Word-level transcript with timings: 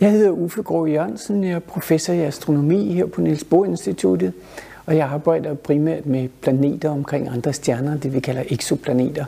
Jeg 0.00 0.12
hedder 0.12 0.30
Uffe 0.30 0.62
Grå 0.62 0.86
Jørgensen, 0.86 1.44
jeg 1.44 1.52
er 1.52 1.58
professor 1.58 2.12
i 2.12 2.20
astronomi 2.20 2.92
her 2.92 3.06
på 3.06 3.20
Niels 3.20 3.44
Bohr 3.44 3.64
Instituttet, 3.64 4.32
og 4.86 4.96
jeg 4.96 5.08
arbejder 5.08 5.54
primært 5.54 6.06
med 6.06 6.28
planeter 6.40 6.90
omkring 6.90 7.28
andre 7.28 7.52
stjerner, 7.52 7.96
det 7.96 8.14
vi 8.14 8.20
kalder 8.20 8.42
eksoplaneter, 8.48 9.24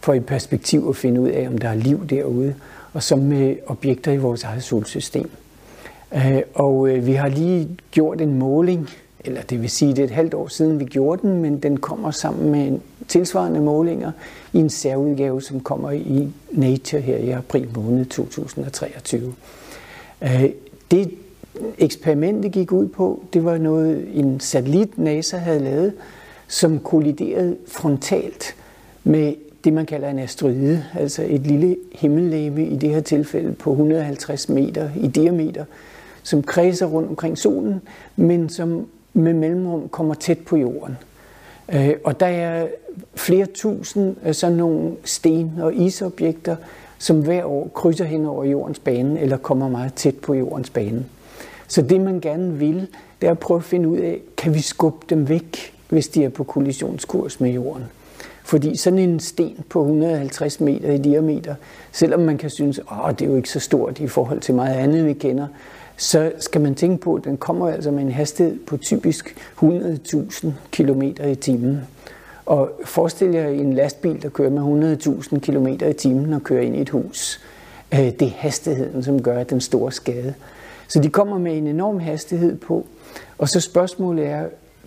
for 0.00 0.12
i 0.12 0.20
perspektiv 0.20 0.86
at 0.88 0.96
finde 0.96 1.20
ud 1.20 1.28
af, 1.28 1.48
om 1.48 1.58
der 1.58 1.68
er 1.68 1.74
liv 1.74 2.06
derude, 2.06 2.54
og 2.92 3.02
som 3.02 3.18
med 3.18 3.56
objekter 3.66 4.12
i 4.12 4.16
vores 4.16 4.44
eget 4.44 4.62
solsystem. 4.62 5.30
Øh, 6.14 6.42
og 6.54 6.88
øh, 6.88 7.06
vi 7.06 7.12
har 7.12 7.28
lige 7.28 7.68
gjort 7.90 8.20
en 8.20 8.38
måling, 8.38 8.90
eller 9.24 9.42
det 9.42 9.62
vil 9.62 9.70
sige, 9.70 9.90
det 9.90 9.98
er 9.98 10.04
et 10.04 10.10
halvt 10.10 10.34
år 10.34 10.48
siden, 10.48 10.80
vi 10.80 10.84
gjorde 10.84 11.22
den, 11.22 11.42
men 11.42 11.58
den 11.58 11.76
kommer 11.76 12.10
sammen 12.10 12.50
med 12.50 12.78
tilsvarende 13.08 13.60
målinger 13.60 14.12
i 14.52 14.58
en 14.58 14.70
særudgave, 14.70 15.42
som 15.42 15.60
kommer 15.60 15.90
i 15.90 16.32
Nature 16.50 17.02
her 17.02 17.16
i 17.16 17.30
april 17.30 17.68
måned 17.74 18.04
2023. 18.04 19.34
Øh, 20.22 20.50
det 20.90 21.10
eksperimentet 21.78 22.52
gik 22.52 22.72
ud 22.72 22.88
på, 22.88 23.24
det 23.32 23.44
var 23.44 23.58
noget, 23.58 24.08
en 24.14 24.40
satellit 24.40 24.98
NASA 24.98 25.36
havde 25.36 25.60
lavet, 25.60 25.92
som 26.48 26.78
kolliderede 26.78 27.56
frontalt 27.66 28.56
med 29.04 29.34
det, 29.64 29.72
man 29.72 29.86
kalder 29.86 30.08
en 30.08 30.18
asteroide, 30.18 30.84
altså 30.94 31.22
et 31.28 31.40
lille 31.40 31.76
himmellegeme 31.92 32.66
i 32.66 32.76
det 32.76 32.90
her 32.90 33.00
tilfælde 33.00 33.52
på 33.52 33.70
150 33.70 34.48
meter 34.48 34.90
i 35.00 35.06
diameter, 35.06 35.64
som 36.22 36.42
kredser 36.42 36.86
rundt 36.86 37.08
omkring 37.08 37.38
solen, 37.38 37.80
men 38.16 38.48
som 38.48 38.86
med 39.12 39.32
mellemrum 39.32 39.88
kommer 39.88 40.14
tæt 40.14 40.38
på 40.38 40.56
jorden. 40.56 40.96
Øh, 41.74 41.94
og 42.04 42.20
der 42.20 42.26
er 42.26 42.66
flere 43.14 43.46
tusind 43.46 44.16
af 44.22 44.34
sådan 44.34 44.56
nogle 44.56 44.92
sten- 45.04 45.60
og 45.60 45.74
isobjekter, 45.74 46.56
som 47.04 47.20
hver 47.20 47.44
år 47.44 47.70
krydser 47.74 48.04
hen 48.04 48.26
over 48.26 48.44
jordens 48.44 48.78
bane, 48.78 49.20
eller 49.20 49.36
kommer 49.36 49.68
meget 49.68 49.94
tæt 49.94 50.14
på 50.14 50.34
jordens 50.34 50.70
bane. 50.70 51.04
Så 51.68 51.82
det 51.82 52.00
man 52.00 52.20
gerne 52.20 52.52
vil, 52.58 52.86
det 53.20 53.26
er 53.26 53.30
at 53.30 53.38
prøve 53.38 53.58
at 53.58 53.64
finde 53.64 53.88
ud 53.88 53.98
af, 53.98 54.20
kan 54.36 54.54
vi 54.54 54.60
skubbe 54.60 55.06
dem 55.10 55.28
væk, 55.28 55.74
hvis 55.88 56.08
de 56.08 56.24
er 56.24 56.28
på 56.28 56.44
kollisionskurs 56.44 57.40
med 57.40 57.50
jorden. 57.50 57.84
Fordi 58.44 58.76
sådan 58.76 58.98
en 58.98 59.20
sten 59.20 59.64
på 59.68 59.80
150 59.80 60.60
meter 60.60 60.92
i 60.92 60.98
diameter, 60.98 61.54
selvom 61.92 62.20
man 62.20 62.38
kan 62.38 62.50
synes, 62.50 62.78
at 63.08 63.18
det 63.18 63.24
er 63.24 63.30
jo 63.30 63.36
ikke 63.36 63.50
så 63.50 63.60
stort 63.60 64.00
i 64.00 64.06
forhold 64.06 64.40
til 64.40 64.54
meget 64.54 64.74
andet, 64.74 65.06
vi 65.06 65.12
kender, 65.12 65.46
så 65.96 66.32
skal 66.38 66.60
man 66.60 66.74
tænke 66.74 67.00
på, 67.00 67.14
at 67.14 67.24
den 67.24 67.36
kommer 67.36 67.68
altså 67.68 67.90
med 67.90 68.02
en 68.02 68.12
hastighed 68.12 68.58
på 68.66 68.76
typisk 68.76 69.36
100.000 69.62 70.48
km 70.70 71.02
i 71.02 71.34
timen. 71.34 71.80
Og 72.46 72.70
forestil 72.84 73.30
jer 73.30 73.48
en 73.48 73.72
lastbil, 73.72 74.22
der 74.22 74.28
kører 74.28 74.50
med 74.50 74.98
100.000 75.06 75.38
km 75.38 75.66
i 75.66 75.92
timen 75.92 76.32
og 76.32 76.42
kører 76.42 76.62
ind 76.62 76.76
i 76.76 76.80
et 76.80 76.90
hus. 76.90 77.40
Øh, 77.94 77.98
det 77.98 78.22
er 78.22 78.30
hastigheden, 78.36 79.02
som 79.02 79.22
gør 79.22 79.44
den 79.44 79.60
store 79.60 79.92
skade. 79.92 80.34
Så 80.88 81.00
de 81.00 81.10
kommer 81.10 81.38
med 81.38 81.56
en 81.56 81.66
enorm 81.66 81.98
hastighed 81.98 82.56
på. 82.56 82.86
Og 83.38 83.48
så 83.48 83.60
spørgsmålet 83.60 84.26
er, 84.26 84.44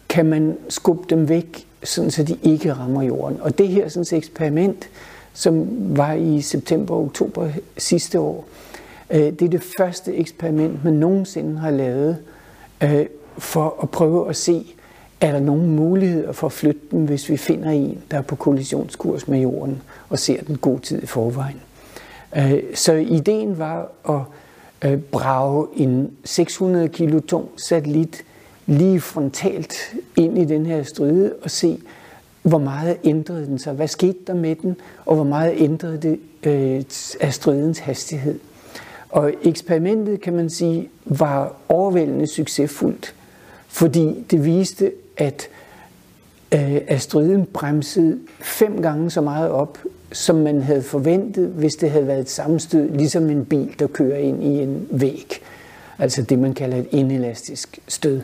kan 0.09 0.25
man 0.25 0.57
skubbe 0.69 1.03
dem 1.09 1.29
væk, 1.29 1.67
sådan 1.83 2.11
så 2.11 2.23
de 2.23 2.37
ikke 2.43 2.73
rammer 2.73 3.03
jorden? 3.03 3.41
Og 3.41 3.57
det 3.57 3.67
her 3.67 3.89
sådan 3.89 4.01
et 4.01 4.13
eksperiment, 4.13 4.89
som 5.33 5.67
var 5.97 6.13
i 6.13 6.41
september 6.41 6.95
og 6.95 7.03
oktober 7.03 7.49
sidste 7.77 8.19
år, 8.19 8.47
øh, 9.09 9.19
det 9.19 9.41
er 9.41 9.49
det 9.49 9.63
første 9.77 10.15
eksperiment, 10.15 10.83
man 10.83 10.93
nogensinde 10.93 11.59
har 11.59 11.71
lavet 11.71 12.17
øh, 12.83 13.05
for 13.37 13.79
at 13.83 13.89
prøve 13.89 14.29
at 14.29 14.35
se, 14.35 14.75
er 15.21 15.31
der 15.31 15.39
nogen 15.39 15.75
muligheder 15.75 16.31
for 16.31 16.47
at 16.47 16.53
flytte 16.53 16.81
dem, 16.91 17.05
hvis 17.05 17.29
vi 17.29 17.37
finder 17.37 17.69
en, 17.69 18.01
der 18.11 18.17
er 18.17 18.21
på 18.21 18.35
kollisionskurs 18.35 19.27
med 19.27 19.39
jorden 19.39 19.81
og 20.09 20.19
ser 20.19 20.43
den 20.43 20.57
god 20.57 20.79
tid 20.79 21.03
i 21.03 21.05
forvejen. 21.05 21.61
Øh, 22.37 22.63
så 22.73 22.93
ideen 22.93 23.59
var 23.59 23.91
at 24.09 24.21
øh, 24.91 24.99
brage 24.99 25.67
en 25.75 26.11
600 26.23 26.89
kilo 26.89 27.19
tung 27.19 27.49
satellit 27.57 28.23
lige 28.65 29.01
frontalt 29.01 29.95
ind 30.15 30.37
i 30.37 30.45
den 30.45 30.65
her 30.65 30.83
stride 30.83 31.33
og 31.41 31.51
se, 31.51 31.79
hvor 32.41 32.57
meget 32.57 32.97
ændrede 33.03 33.45
den 33.45 33.59
sig, 33.59 33.73
hvad 33.73 33.87
skete 33.87 34.17
der 34.27 34.33
med 34.33 34.55
den, 34.55 34.75
og 35.05 35.15
hvor 35.15 35.23
meget 35.23 35.53
ændrede 35.57 35.97
det 35.97 36.19
øh, 36.43 36.83
af 37.21 37.33
stridens 37.33 37.79
hastighed. 37.79 38.39
Og 39.09 39.33
eksperimentet, 39.43 40.21
kan 40.21 40.33
man 40.33 40.49
sige, 40.49 40.89
var 41.05 41.55
overvældende 41.69 42.27
succesfuldt, 42.27 43.15
fordi 43.67 44.25
det 44.31 44.45
viste, 44.45 44.91
at 45.17 45.47
øh, 46.53 46.81
asteroiden 46.87 47.45
bremsede 47.45 48.19
fem 48.39 48.81
gange 48.81 49.09
så 49.09 49.21
meget 49.21 49.49
op, 49.49 49.77
som 50.11 50.35
man 50.35 50.61
havde 50.61 50.83
forventet, 50.83 51.47
hvis 51.47 51.75
det 51.75 51.91
havde 51.91 52.07
været 52.07 52.19
et 52.19 52.29
sammenstød, 52.29 52.89
ligesom 52.89 53.29
en 53.29 53.45
bil, 53.45 53.75
der 53.79 53.87
kører 53.87 54.17
ind 54.17 54.43
i 54.43 54.47
en 54.47 54.87
væg. 54.91 55.33
Altså 55.99 56.21
det, 56.21 56.39
man 56.39 56.53
kalder 56.53 56.77
et 56.77 56.87
inelastisk 56.91 57.79
stød. 57.87 58.21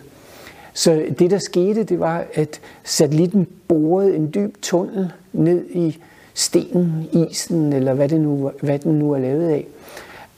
Så 0.74 1.06
det, 1.20 1.32
der 1.32 1.38
skete, 1.38 1.84
det 1.84 2.00
var, 2.00 2.26
at 2.34 2.62
satellitten 2.84 3.48
borede 3.68 4.16
en 4.16 4.32
dyb 4.34 4.62
tunnel 4.62 5.12
ned 5.34 5.66
i 5.70 5.98
stenen, 6.34 7.08
isen, 7.12 7.74
eller 7.74 7.94
hvad, 7.94 8.10
det 8.10 8.22
nu, 8.22 8.52
hvad 8.62 8.80
den 8.80 9.00
nu 9.00 9.12
er 9.12 9.20
lavet 9.20 9.50
af. 9.50 9.68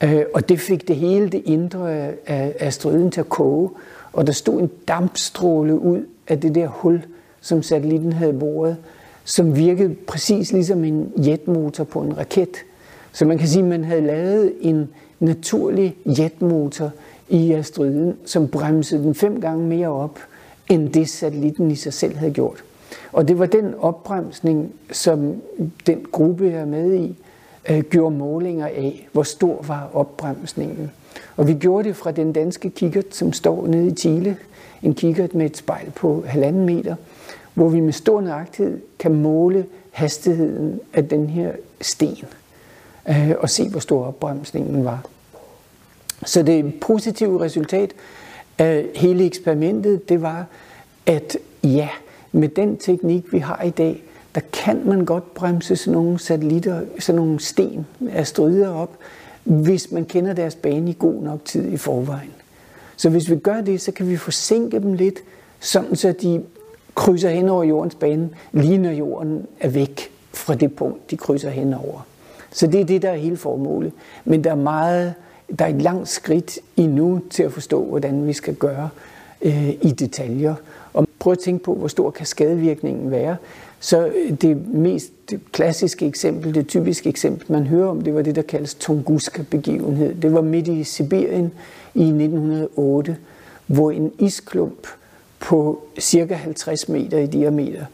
Øh, 0.02 0.22
og 0.34 0.48
det 0.48 0.60
fik 0.60 0.88
det 0.88 0.96
hele 0.96 1.28
det 1.28 1.42
indre 1.44 1.92
af 2.26 2.56
asteroiden 2.60 3.10
til 3.10 3.20
at 3.20 3.28
koge, 3.28 3.70
og 4.12 4.26
der 4.26 4.32
stod 4.32 4.60
en 4.60 4.70
dampstråle 4.88 5.78
ud 5.78 6.06
af 6.28 6.40
det 6.40 6.54
der 6.54 6.66
hul, 6.66 7.02
som 7.40 7.62
satellitten 7.62 8.12
havde 8.12 8.32
boret, 8.32 8.76
som 9.24 9.56
virkede 9.56 9.94
præcis 9.94 10.52
ligesom 10.52 10.84
en 10.84 11.12
jetmotor 11.26 11.84
på 11.84 12.00
en 12.00 12.18
raket. 12.18 12.56
Så 13.12 13.24
man 13.24 13.38
kan 13.38 13.48
sige, 13.48 13.62
at 13.62 13.68
man 13.68 13.84
havde 13.84 14.00
lavet 14.00 14.52
en 14.60 14.88
naturlig 15.20 15.96
jetmotor 16.18 16.90
i 17.28 17.52
asteroiden, 17.52 18.16
som 18.24 18.48
bremsede 18.48 19.02
den 19.02 19.14
fem 19.14 19.40
gange 19.40 19.66
mere 19.66 19.88
op, 19.88 20.18
end 20.68 20.88
det 20.92 21.08
satellitten 21.08 21.70
i 21.70 21.74
sig 21.74 21.92
selv 21.92 22.16
havde 22.16 22.32
gjort. 22.32 22.64
Og 23.12 23.28
det 23.28 23.38
var 23.38 23.46
den 23.46 23.74
opbremsning, 23.78 24.72
som 24.92 25.34
den 25.86 26.06
gruppe, 26.12 26.44
jeg 26.44 26.60
er 26.60 26.66
med 26.66 26.94
i, 26.94 27.16
øh, 27.70 27.80
gjorde 27.80 28.16
målinger 28.16 28.66
af, 28.66 29.08
hvor 29.12 29.22
stor 29.22 29.62
var 29.62 29.90
opbremsningen. 29.92 30.90
Og 31.36 31.48
vi 31.48 31.54
gjorde 31.54 31.88
det 31.88 31.96
fra 31.96 32.10
den 32.10 32.32
danske 32.32 32.70
kikkert, 32.70 33.14
som 33.14 33.32
står 33.32 33.66
nede 33.66 33.86
i 33.86 33.94
Chile, 33.94 34.36
en 34.82 34.94
kikkert 34.94 35.34
med 35.34 35.46
et 35.46 35.56
spejl 35.56 35.90
på 35.90 36.24
halvanden 36.26 36.66
meter, 36.66 36.94
hvor 37.54 37.68
vi 37.68 37.80
med 37.80 37.92
stor 37.92 38.20
nøjagtighed 38.20 38.80
kan 38.98 39.14
måle 39.14 39.66
hastigheden 39.90 40.80
af 40.92 41.08
den 41.08 41.26
her 41.26 41.52
sten 41.80 42.24
øh, 43.08 43.30
og 43.38 43.50
se, 43.50 43.68
hvor 43.68 43.80
stor 43.80 44.04
opbremsningen 44.04 44.84
var. 44.84 45.06
Så 46.24 46.42
det 46.42 46.80
positive 46.80 47.40
resultat 47.40 47.90
af 48.58 48.86
hele 48.94 49.24
eksperimentet, 49.24 50.08
det 50.08 50.22
var, 50.22 50.46
at 51.06 51.36
ja, 51.64 51.88
med 52.32 52.48
den 52.48 52.76
teknik, 52.76 53.32
vi 53.32 53.38
har 53.38 53.62
i 53.62 53.70
dag, 53.70 54.02
der 54.36 54.42
kan 54.52 54.82
man 54.84 55.04
godt 55.04 55.34
bremse 55.34 55.76
sådan 55.76 55.92
nogle 55.92 56.18
satellitter, 56.18 56.80
sådan 56.98 57.16
nogle 57.16 57.40
sten, 57.40 57.86
asteroider 58.10 58.68
op, 58.68 58.90
hvis 59.44 59.92
man 59.92 60.04
kender 60.04 60.32
deres 60.32 60.54
bane 60.54 60.90
i 60.90 60.96
god 60.98 61.22
nok 61.22 61.44
tid 61.44 61.72
i 61.72 61.76
forvejen. 61.76 62.32
Så 62.96 63.10
hvis 63.10 63.30
vi 63.30 63.36
gør 63.36 63.60
det, 63.60 63.80
så 63.80 63.92
kan 63.92 64.08
vi 64.08 64.16
forsinke 64.16 64.78
dem 64.80 64.92
lidt, 64.92 65.18
sådan 65.60 65.96
så 65.96 66.14
de 66.22 66.42
krydser 66.94 67.28
hen 67.28 67.48
over 67.48 67.64
jordens 67.64 67.94
bane, 67.94 68.30
lige 68.52 68.78
når 68.78 68.90
jorden 68.90 69.46
er 69.60 69.68
væk 69.68 70.10
fra 70.32 70.54
det 70.54 70.76
punkt, 70.76 71.10
de 71.10 71.16
krydser 71.16 71.50
hen 71.50 71.74
over. 71.74 72.06
Så 72.50 72.66
det 72.66 72.80
er 72.80 72.84
det, 72.84 73.02
der 73.02 73.10
er 73.10 73.16
hele 73.16 73.36
formålet. 73.36 73.92
Men 74.24 74.44
der 74.44 74.50
er 74.50 74.54
meget, 74.54 75.14
der 75.58 75.64
er 75.64 75.68
et 75.68 75.82
langt 75.82 76.08
skridt 76.08 76.58
endnu 76.76 77.20
til 77.30 77.42
at 77.42 77.52
forstå, 77.52 77.84
hvordan 77.84 78.26
vi 78.26 78.32
skal 78.32 78.54
gøre 78.54 78.88
øh, 79.42 79.68
i 79.68 79.94
detaljer. 79.98 80.54
Og 80.92 81.06
prøv 81.18 81.32
at 81.32 81.38
tænke 81.38 81.64
på, 81.64 81.74
hvor 81.74 81.88
stor 81.88 82.10
kan 82.10 82.26
skadevirkningen 82.26 83.10
være. 83.10 83.36
Så 83.80 84.12
det 84.40 84.74
mest 84.74 85.12
klassiske 85.52 86.06
eksempel, 86.06 86.54
det 86.54 86.68
typiske 86.68 87.08
eksempel, 87.08 87.52
man 87.52 87.66
hører 87.66 87.88
om, 87.88 88.00
det 88.00 88.14
var 88.14 88.22
det, 88.22 88.36
der 88.36 88.42
kaldes 88.42 88.74
Tunguska-begivenhed. 88.74 90.14
Det 90.14 90.32
var 90.32 90.40
midt 90.40 90.68
i 90.68 90.84
Sibirien 90.84 91.52
i 91.94 92.02
1908, 92.02 93.16
hvor 93.66 93.90
en 93.90 94.12
isklump 94.18 94.86
på 95.38 95.82
cirka 95.98 96.34
50 96.34 96.88
meter 96.88 97.18
i 97.18 97.26
diameter 97.26 97.84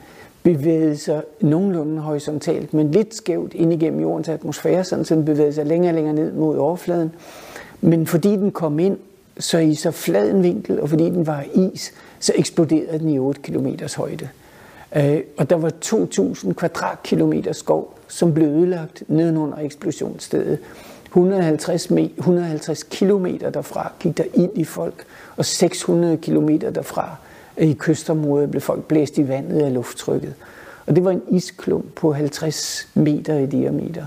bevægede 0.42 0.96
sig 0.96 1.22
nogenlunde 1.40 2.00
horisontalt, 2.00 2.74
men 2.74 2.90
lidt 2.90 3.14
skævt 3.14 3.54
ind 3.54 3.72
igennem 3.72 4.00
jordens 4.00 4.28
atmosfære, 4.28 4.84
sådan 4.84 5.04
så 5.04 5.14
den 5.14 5.24
bevægede 5.24 5.52
sig 5.52 5.66
længere 5.66 5.90
og 5.90 5.94
længere 5.94 6.14
ned 6.14 6.32
mod 6.32 6.56
overfladen. 6.56 7.12
Men 7.80 8.06
fordi 8.06 8.28
den 8.28 8.50
kom 8.50 8.78
ind 8.78 8.96
så 9.38 9.58
i 9.58 9.74
så 9.74 9.90
flad 9.90 10.30
en 10.30 10.42
vinkel, 10.42 10.80
og 10.80 10.88
fordi 10.88 11.04
den 11.04 11.26
var 11.26 11.44
is, 11.54 11.92
så 12.20 12.32
eksploderede 12.36 12.98
den 12.98 13.08
i 13.08 13.18
8 13.18 13.40
km 13.42 13.66
højde. 13.96 14.28
Øh, 14.96 15.20
og 15.36 15.50
der 15.50 15.56
var 15.56 15.72
2.000 15.84 16.52
kvadratkilometer 16.52 17.52
skov, 17.52 17.98
som 18.08 18.34
blev 18.34 18.48
ødelagt 18.48 19.02
nedenunder 19.08 19.58
eksplosionsstedet. 19.58 20.58
150, 21.04 21.90
150 21.90 22.82
kilometer 22.82 23.50
derfra 23.50 23.92
gik 24.00 24.18
der 24.18 24.24
ind 24.34 24.58
i 24.58 24.64
folk, 24.64 25.04
og 25.36 25.44
600 25.44 26.16
kilometer 26.16 26.70
derfra 26.70 27.16
øh, 27.58 27.68
i 27.68 27.72
kystområdet 27.72 28.50
blev 28.50 28.60
folk 28.60 28.84
blæst 28.84 29.18
i 29.18 29.28
vandet 29.28 29.60
af 29.60 29.74
lufttrykket. 29.74 30.34
Og 30.86 30.96
det 30.96 31.04
var 31.04 31.10
en 31.10 31.22
isklump 31.30 31.84
på 31.94 32.12
50 32.12 32.88
meter 32.94 33.38
i 33.38 33.46
diameter. 33.46 34.04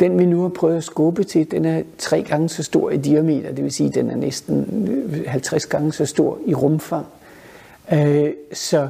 Den 0.00 0.18
vi 0.18 0.26
nu 0.26 0.42
har 0.42 0.48
prøvet 0.48 0.76
at 0.76 0.84
skubbe 0.84 1.24
til, 1.24 1.50
den 1.50 1.64
er 1.64 1.82
tre 1.98 2.22
gange 2.22 2.48
så 2.48 2.62
stor 2.62 2.90
i 2.90 2.96
diameter, 2.96 3.52
det 3.52 3.64
vil 3.64 3.72
sige, 3.72 3.88
at 3.88 3.94
den 3.94 4.10
er 4.10 4.16
næsten 4.16 4.88
øh, 5.10 5.26
50 5.26 5.66
gange 5.66 5.92
så 5.92 6.06
stor 6.06 6.38
i 6.46 6.54
rumfang. 6.54 7.06
Øh, 7.92 8.30
så 8.52 8.88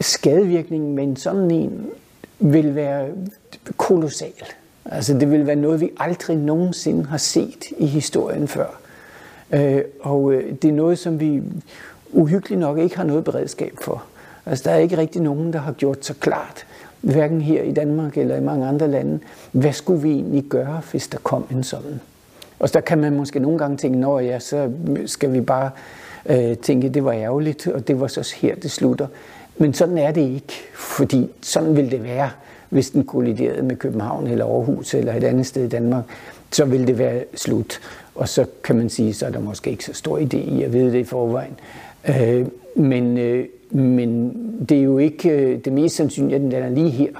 skadevirkningen 0.00 0.94
med 0.94 1.04
en 1.04 1.16
sådan 1.16 1.50
en 1.50 1.86
vil 2.38 2.74
være 2.74 3.08
kolossal. 3.76 4.32
Altså 4.84 5.14
det 5.14 5.30
vil 5.30 5.46
være 5.46 5.56
noget, 5.56 5.80
vi 5.80 5.90
aldrig 5.98 6.36
nogensinde 6.36 7.04
har 7.04 7.16
set 7.16 7.64
i 7.78 7.86
historien 7.86 8.48
før. 8.48 8.80
Øh, 9.50 9.82
og 10.00 10.32
øh, 10.32 10.54
det 10.62 10.68
er 10.68 10.72
noget, 10.72 10.98
som 10.98 11.20
vi 11.20 11.42
uhyggeligt 12.12 12.60
nok 12.60 12.78
ikke 12.78 12.96
har 12.96 13.04
noget 13.04 13.24
beredskab 13.24 13.72
for. 13.80 14.04
Altså 14.46 14.64
der 14.64 14.70
er 14.70 14.78
ikke 14.78 14.96
rigtig 14.96 15.22
nogen, 15.22 15.52
der 15.52 15.58
har 15.58 15.72
gjort 15.72 16.04
så 16.04 16.14
klart, 16.14 16.66
hverken 17.00 17.40
her 17.40 17.62
i 17.62 17.72
Danmark 17.72 18.18
eller 18.18 18.36
i 18.36 18.40
mange 18.40 18.66
andre 18.66 18.88
lande, 18.88 19.18
hvad 19.52 19.72
skulle 19.72 20.02
vi 20.02 20.10
egentlig 20.10 20.44
gøre, 20.44 20.80
hvis 20.90 21.08
der 21.08 21.18
kom 21.18 21.46
en 21.50 21.64
sådan. 21.64 22.00
Og 22.58 22.74
der 22.74 22.80
kan 22.80 22.98
man 22.98 23.16
måske 23.16 23.38
nogle 23.38 23.58
gange 23.58 23.76
tænke, 23.76 23.98
når 23.98 24.20
ja, 24.20 24.38
så 24.38 24.70
skal 25.06 25.32
vi 25.32 25.40
bare 25.40 25.70
øh, 26.26 26.56
tænke, 26.56 26.88
det 26.88 27.04
var 27.04 27.12
ærgerligt, 27.12 27.66
og 27.66 27.88
det 27.88 28.00
var 28.00 28.06
så 28.06 28.34
her, 28.36 28.54
det 28.54 28.70
slutter. 28.70 29.06
Men 29.58 29.74
sådan 29.74 29.98
er 29.98 30.10
det 30.10 30.20
ikke, 30.20 30.52
fordi 30.74 31.30
sådan 31.42 31.76
vil 31.76 31.90
det 31.90 32.04
være, 32.04 32.30
hvis 32.68 32.90
den 32.90 33.04
kolliderede 33.04 33.62
med 33.62 33.76
København 33.76 34.26
eller 34.26 34.44
Aarhus 34.44 34.94
eller 34.94 35.14
et 35.14 35.24
andet 35.24 35.46
sted 35.46 35.64
i 35.64 35.68
Danmark, 35.68 36.04
så 36.52 36.64
vil 36.64 36.86
det 36.86 36.98
være 36.98 37.24
slut. 37.34 37.80
Og 38.14 38.28
så 38.28 38.46
kan 38.64 38.76
man 38.76 38.88
sige, 38.88 39.14
så 39.14 39.26
er 39.26 39.30
der 39.30 39.40
måske 39.40 39.70
ikke 39.70 39.84
så 39.84 39.92
stor 39.92 40.18
idé 40.18 40.36
i 40.36 40.62
at 40.62 40.72
vide 40.72 40.92
det 40.92 40.98
i 40.98 41.04
forvejen. 41.04 41.54
Øh, 42.08 42.46
men, 42.74 43.18
øh, 43.18 43.46
men 43.70 44.32
det 44.68 44.78
er 44.78 44.82
jo 44.82 44.98
ikke 44.98 45.28
øh, 45.28 45.64
det 45.64 45.72
mest 45.72 45.96
sandsynlige, 45.96 46.34
at 46.34 46.40
den 46.40 46.50
lander 46.50 46.68
lige 46.68 46.90
her. 46.90 47.10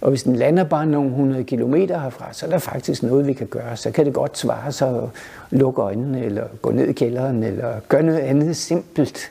Og 0.00 0.08
hvis 0.08 0.22
den 0.22 0.36
lander 0.36 0.64
bare 0.64 0.86
nogle 0.86 1.10
hundrede 1.10 1.44
kilometer 1.44 2.00
herfra, 2.00 2.28
så 2.32 2.46
er 2.46 2.50
der 2.50 2.58
faktisk 2.58 3.02
noget, 3.02 3.26
vi 3.26 3.32
kan 3.32 3.46
gøre. 3.46 3.76
Så 3.76 3.90
kan 3.90 4.06
det 4.06 4.14
godt 4.14 4.38
svare 4.38 4.72
sig 4.72 4.88
at 4.88 5.08
lukke 5.50 5.82
øjnene, 5.82 6.24
eller 6.24 6.44
gå 6.62 6.70
ned 6.70 6.88
i 6.88 6.92
kælderen, 6.92 7.42
eller 7.42 7.72
gøre 7.88 8.02
noget 8.02 8.18
andet 8.18 8.56
simpelt. 8.56 9.30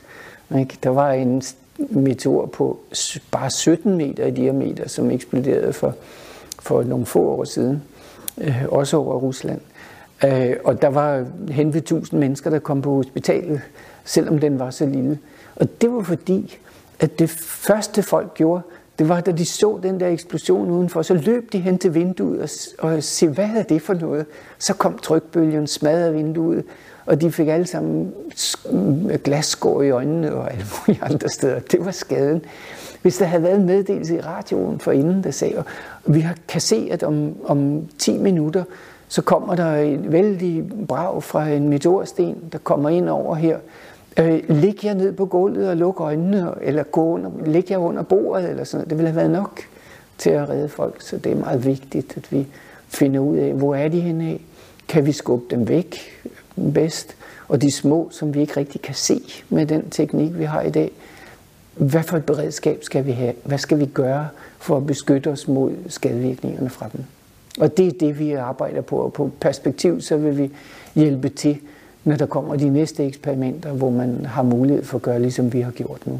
Ikke? 0.59 0.77
Der 0.83 0.89
var 0.89 1.11
en 1.11 1.41
meteor 1.89 2.45
på 2.45 2.79
bare 3.31 3.49
17 3.49 3.97
meter 3.97 4.25
i 4.25 4.31
diameter, 4.31 4.87
som 4.87 5.11
eksploderede 5.11 5.73
for, 5.73 5.95
for 6.59 6.83
nogle 6.83 7.05
få 7.05 7.19
år 7.19 7.43
siden, 7.43 7.83
øh, 8.37 8.65
også 8.69 8.97
over 8.97 9.15
Rusland. 9.15 9.61
Øh, 10.25 10.55
og 10.63 10.81
der 10.81 10.87
var 10.87 11.25
hen 11.49 11.73
ved 11.73 11.81
1000 11.81 12.19
mennesker, 12.19 12.49
der 12.49 12.59
kom 12.59 12.81
på 12.81 12.93
hospitalet, 12.95 13.61
selvom 14.05 14.39
den 14.39 14.59
var 14.59 14.69
så 14.69 14.85
lille. 14.85 15.19
Og 15.55 15.81
det 15.81 15.91
var 15.91 16.01
fordi, 16.01 16.57
at 16.99 17.19
det 17.19 17.29
første 17.29 18.03
folk 18.03 18.33
gjorde, 18.33 18.61
det 18.99 19.09
var, 19.09 19.21
da 19.21 19.31
de 19.31 19.45
så 19.45 19.79
den 19.83 19.99
der 19.99 20.07
eksplosion 20.07 20.71
udenfor, 20.71 21.01
så 21.01 21.13
løb 21.13 21.53
de 21.53 21.59
hen 21.59 21.77
til 21.77 21.93
vinduet 21.93 22.41
og, 22.79 22.89
og 22.89 23.03
se, 23.03 23.27
hvad 23.27 23.49
er 23.55 23.63
det 23.63 23.81
for 23.81 23.93
noget? 23.93 24.25
Så 24.57 24.73
kom 24.73 24.97
trykbølgen, 24.97 25.67
smadrede 25.67 26.13
vinduet, 26.13 26.63
og 27.05 27.21
de 27.21 27.31
fik 27.31 27.47
alle 27.47 27.67
sammen 27.67 28.13
glasskår 29.23 29.81
i 29.81 29.89
øjnene 29.89 30.35
og 30.35 30.51
alle 30.51 30.65
mulige 30.87 31.03
andre 31.03 31.29
steder. 31.29 31.59
Det 31.59 31.85
var 31.85 31.91
skaden. 31.91 32.41
Hvis 33.01 33.17
der 33.17 33.25
havde 33.25 33.43
været 33.43 33.55
en 33.55 33.65
meddelelse 33.65 34.15
i 34.15 34.21
radioen 34.21 34.79
for 34.79 34.91
inden, 34.91 35.23
der 35.23 35.31
sagde, 35.31 35.57
at 35.57 35.65
vi 36.05 36.27
kan 36.47 36.61
se, 36.61 36.87
at 36.91 37.03
om, 37.03 37.35
om 37.45 37.87
10 37.97 38.17
minutter, 38.17 38.63
så 39.07 39.21
kommer 39.21 39.55
der 39.55 39.75
en 39.75 40.11
vældig 40.11 40.63
brag 40.87 41.23
fra 41.23 41.47
en 41.47 41.69
meteorsten, 41.69 42.35
der 42.51 42.57
kommer 42.57 42.89
ind 42.89 43.09
over 43.09 43.35
her. 43.35 43.57
Øh, 44.19 44.39
ligge 44.49 44.87
jer 44.87 44.93
ned 44.93 45.13
på 45.13 45.25
gulvet 45.25 45.69
og 45.69 45.77
luk 45.77 45.99
øjnene, 45.99 46.53
eller 46.61 46.83
gå 46.83 47.05
under, 47.05 47.31
lig 47.45 47.71
jer 47.71 47.77
under 47.77 48.01
bordet, 48.01 48.49
eller 48.49 48.63
sådan 48.63 48.77
noget. 48.77 48.89
Det 48.89 48.97
ville 48.97 49.09
have 49.09 49.15
været 49.15 49.31
nok 49.31 49.61
til 50.17 50.29
at 50.29 50.49
redde 50.49 50.69
folk, 50.69 51.01
så 51.01 51.17
det 51.17 51.31
er 51.31 51.35
meget 51.35 51.65
vigtigt, 51.65 52.17
at 52.17 52.31
vi 52.31 52.47
finder 52.87 53.19
ud 53.19 53.37
af, 53.37 53.53
hvor 53.53 53.75
er 53.75 53.87
de 53.87 53.99
henne 53.99 54.27
af? 54.27 54.41
Kan 54.87 55.05
vi 55.05 55.11
skubbe 55.11 55.55
dem 55.55 55.67
væk 55.67 55.95
bedst? 56.73 57.15
Og 57.47 57.61
de 57.61 57.71
små, 57.71 58.09
som 58.11 58.33
vi 58.33 58.41
ikke 58.41 58.57
rigtig 58.57 58.81
kan 58.81 58.95
se 58.95 59.21
med 59.49 59.65
den 59.65 59.89
teknik, 59.89 60.37
vi 60.37 60.43
har 60.43 60.61
i 60.61 60.69
dag, 60.69 60.91
hvad 61.75 62.03
for 62.03 62.17
et 62.17 62.25
beredskab 62.25 62.83
skal 62.83 63.05
vi 63.05 63.11
have? 63.11 63.33
Hvad 63.43 63.57
skal 63.57 63.79
vi 63.79 63.85
gøre 63.85 64.27
for 64.57 64.77
at 64.77 64.85
beskytte 64.85 65.27
os 65.27 65.47
mod 65.47 65.71
skadevirkningerne 65.87 66.69
fra 66.69 66.89
dem? 66.93 67.03
Og 67.59 67.77
det 67.77 67.87
er 67.87 67.91
det, 67.99 68.19
vi 68.19 68.31
arbejder 68.31 68.81
på. 68.81 68.97
Og 68.97 69.13
på 69.13 69.31
perspektiv, 69.39 70.01
så 70.01 70.17
vil 70.17 70.37
vi 70.37 70.51
hjælpe 70.95 71.29
til, 71.29 71.57
når 72.03 72.15
der 72.15 72.25
kommer 72.25 72.55
de 72.55 72.69
næste 72.69 73.05
eksperimenter, 73.05 73.71
hvor 73.71 73.89
man 73.89 74.25
har 74.25 74.43
mulighed 74.43 74.83
for 74.83 74.97
at 74.97 75.01
gøre, 75.01 75.21
ligesom 75.21 75.53
vi 75.53 75.61
har 75.61 75.71
gjort 75.71 76.07
nu. 76.07 76.19